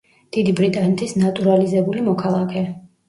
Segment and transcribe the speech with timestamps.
[0.37, 2.65] დიდი ბრიტანეთის ნატურალიზებული მოქალაქე.